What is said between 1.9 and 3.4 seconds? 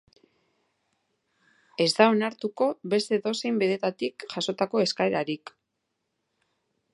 da onartuko beste